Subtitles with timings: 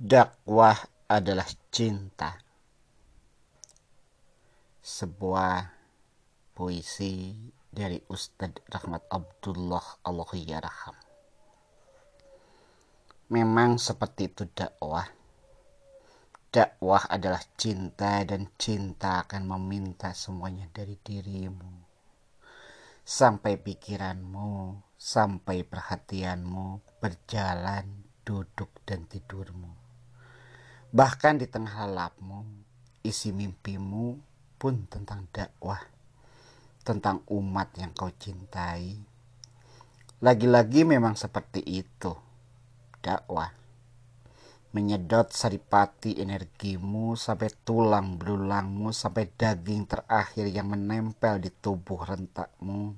[0.00, 2.40] Dakwah adalah cinta.
[4.80, 5.68] Sebuah
[6.56, 7.36] puisi
[7.68, 10.96] dari Ustadz Rahmat Abdullah Allah yarham.
[13.32, 15.08] Memang seperti itu dakwah.
[16.52, 21.84] Dakwah adalah cinta dan cinta akan meminta semuanya dari dirimu.
[23.04, 29.81] Sampai pikiranmu, sampai perhatianmu berjalan, duduk dan tidurmu.
[30.92, 32.44] Bahkan di tengah lelapmu,
[33.00, 34.12] isi mimpimu
[34.60, 35.80] pun tentang dakwah,
[36.84, 39.00] tentang umat yang kau cintai.
[40.20, 42.12] Lagi-lagi memang seperti itu,
[43.00, 43.48] dakwah.
[44.76, 52.92] Menyedot saripati energimu sampai tulang belulangmu, sampai daging terakhir yang menempel di tubuh rentakmu.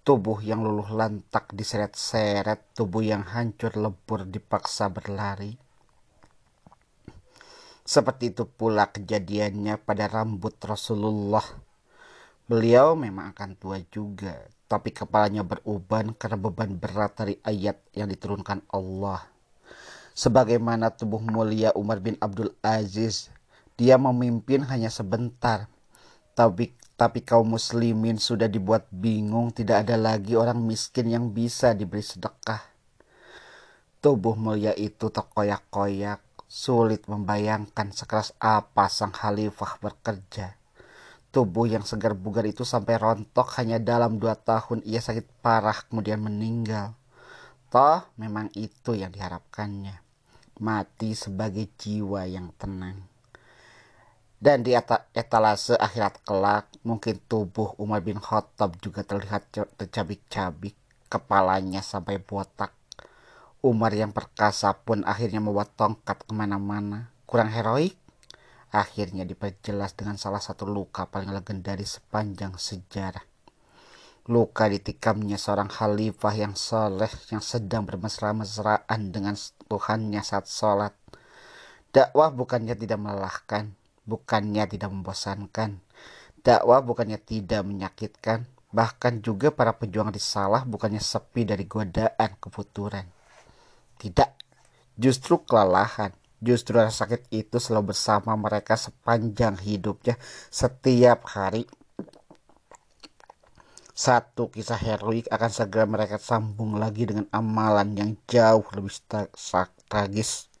[0.00, 5.63] Tubuh yang luluh lantak diseret-seret, tubuh yang hancur lebur dipaksa berlari
[7.84, 11.44] seperti itu pula kejadiannya pada rambut Rasulullah.
[12.48, 14.36] Beliau memang akan tua juga,
[14.68, 19.20] tapi kepalanya beruban karena beban berat dari ayat yang diturunkan Allah.
[20.16, 23.28] Sebagaimana tubuh mulia Umar bin Abdul Aziz,
[23.76, 25.68] dia memimpin hanya sebentar.
[26.32, 32.06] Tapi tapi kaum muslimin sudah dibuat bingung, tidak ada lagi orang miskin yang bisa diberi
[32.06, 32.62] sedekah.
[33.98, 36.22] Tubuh mulia itu terkoyak-koyak,
[36.54, 40.54] Sulit membayangkan sekeras apa sang khalifah bekerja.
[41.34, 46.22] Tubuh yang segar bugar itu sampai rontok hanya dalam dua tahun ia sakit parah kemudian
[46.22, 46.94] meninggal.
[47.74, 49.98] Toh memang itu yang diharapkannya.
[50.62, 53.02] Mati sebagai jiwa yang tenang.
[54.38, 54.78] Dan di
[55.10, 60.78] etalase akhirat kelak, mungkin tubuh Umar bin Khattab juga terlihat tercabik-cabik,
[61.10, 62.70] kepalanya sampai botak
[63.64, 67.08] Umar yang perkasa pun akhirnya membawa tongkat ke mana-mana.
[67.24, 67.96] Kurang heroik?
[68.68, 73.24] Akhirnya diperjelas dengan salah satu luka paling legendaris sepanjang sejarah.
[74.28, 79.32] Luka ditikamnya seorang khalifah yang soleh yang sedang bermesra-mesraan dengan
[79.64, 80.92] Tuhannya saat sholat.
[81.88, 83.72] Dakwah bukannya tidak melelahkan,
[84.04, 85.80] bukannya tidak membosankan.
[86.44, 88.44] Dakwah bukannya tidak menyakitkan,
[88.76, 93.13] bahkan juga para pejuang risalah bukannya sepi dari godaan kefuturan.
[94.04, 94.30] Tidak,
[95.00, 96.12] justru kelelahan.
[96.44, 100.20] Justru rasa sakit itu selalu bersama mereka sepanjang hidupnya
[100.52, 101.64] setiap hari.
[103.96, 108.92] Satu kisah heroik akan segera mereka sambung lagi dengan amalan yang jauh lebih
[109.88, 110.52] tragis.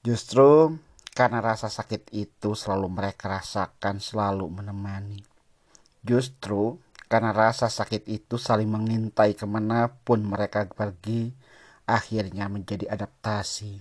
[0.00, 0.80] Justru
[1.12, 5.20] karena rasa sakit itu selalu mereka rasakan, selalu menemani.
[6.00, 11.30] Justru karena rasa sakit itu saling mengintai ke mana pun mereka pergi,
[11.84, 13.80] akhirnya menjadi adaptasi.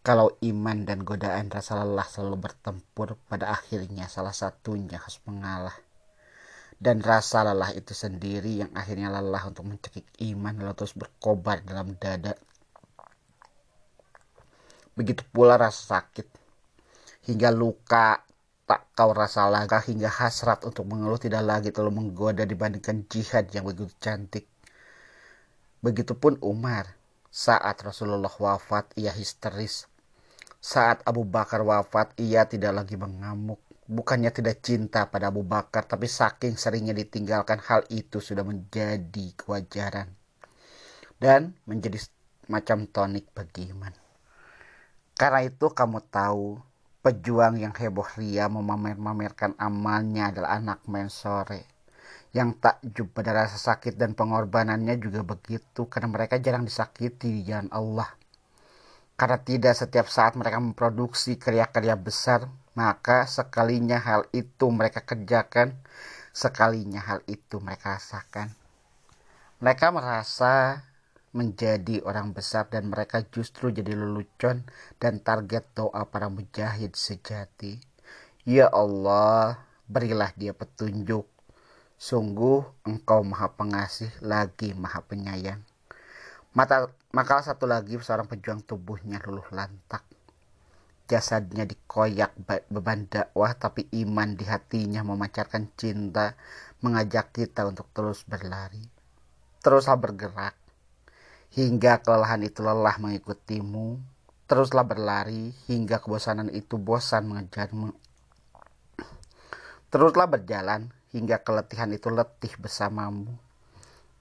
[0.00, 5.76] Kalau iman dan godaan rasa lelah selalu bertempur, pada akhirnya salah satunya harus mengalah.
[6.80, 11.92] Dan rasa lelah itu sendiri yang akhirnya lelah untuk mencekik iman lalu terus berkobar dalam
[12.00, 12.32] dada.
[14.96, 16.40] Begitu pula rasa sakit
[17.28, 18.24] hingga luka
[18.70, 23.66] tak kau rasa lagi hingga hasrat untuk mengeluh tidak lagi terlalu menggoda dibandingkan jihad yang
[23.66, 24.46] begitu cantik.
[25.82, 26.94] Begitupun Umar.
[27.34, 29.90] Saat Rasulullah wafat, ia histeris.
[30.62, 33.58] Saat Abu Bakar wafat, ia tidak lagi mengamuk.
[33.90, 40.14] Bukannya tidak cinta pada Abu Bakar, tapi saking seringnya ditinggalkan hal itu sudah menjadi kewajaran.
[41.18, 42.06] Dan menjadi
[42.46, 43.94] macam tonik bagi iman.
[45.18, 46.69] Karena itu kamu tahu
[47.00, 51.64] Pejuang yang heboh ria memamer-mamerkan amalnya adalah anak mensore.
[52.36, 57.72] Yang takjub pada rasa sakit dan pengorbanannya juga begitu karena mereka jarang disakiti di jalan
[57.72, 58.04] Allah.
[59.16, 65.72] Karena tidak setiap saat mereka memproduksi karya-karya besar, maka sekalinya hal itu mereka kerjakan,
[66.36, 68.52] sekalinya hal itu mereka rasakan.
[69.64, 70.84] Mereka merasa
[71.30, 74.66] menjadi orang besar dan mereka justru jadi lelucon
[74.98, 77.78] dan target doa para mujahid sejati.
[78.42, 81.28] Ya Allah, berilah dia petunjuk.
[82.00, 85.62] Sungguh engkau maha pengasih lagi maha penyayang.
[86.50, 90.02] Mata, maka satu lagi seorang pejuang tubuhnya luluh lantak.
[91.06, 92.34] Jasadnya dikoyak
[92.70, 96.34] beban dakwah tapi iman di hatinya memancarkan cinta
[96.82, 98.82] mengajak kita untuk terus berlari.
[99.58, 100.54] Teruslah bergerak
[101.50, 103.98] hingga kelelahan itu lelah mengikutimu.
[104.46, 107.94] Teruslah berlari hingga kebosanan itu bosan mengejarmu.
[109.90, 113.30] Teruslah berjalan hingga keletihan itu letih bersamamu.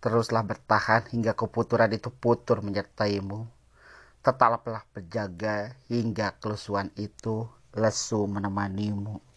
[0.01, 3.45] Teruslah bertahan hingga keputuran itu putur menyertaimu.
[4.19, 9.28] tetaplah berjaga hingga kelusuan itu lesu menemanimu.